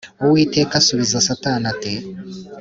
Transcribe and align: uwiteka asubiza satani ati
uwiteka 0.25 0.73
asubiza 0.77 1.25
satani 1.27 1.65
ati 1.73 1.93